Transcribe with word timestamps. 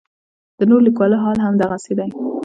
د 0.57 0.61
نورو 0.69 0.85
لیکوالو 0.87 1.21
حال 1.23 1.37
هم 1.45 1.53
دغسې 1.63 1.93
دی. 1.99 2.09